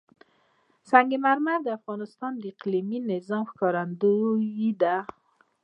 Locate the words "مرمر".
1.23-1.59